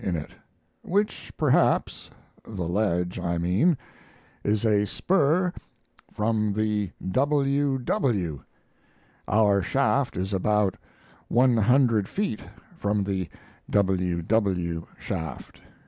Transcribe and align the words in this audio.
in 0.03 0.15
it, 0.15 0.31
which 0.81 1.31
perhaps 1.37 2.09
(the 2.43 2.67
ledge, 2.67 3.19
I 3.19 3.37
mean) 3.37 3.77
is 4.43 4.65
a 4.65 4.87
spur 4.87 5.53
from 6.11 6.53
the 6.53 6.89
W. 7.11 7.77
W. 7.77 8.41
our 9.27 9.61
shaft 9.61 10.17
is 10.17 10.33
about 10.33 10.73
100 11.27 12.07
ft. 12.07 12.39
from 12.75 13.03
the 13.03 13.29
W. 13.69 14.23
W. 14.23 14.87
shaft. 14.97 15.61